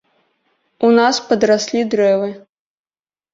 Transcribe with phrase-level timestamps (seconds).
[0.87, 2.31] У нас падраслі дрэвы!